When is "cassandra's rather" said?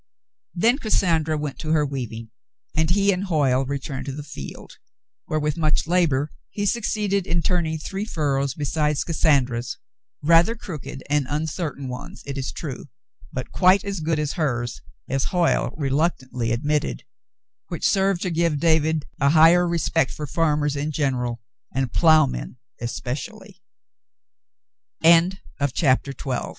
9.05-10.55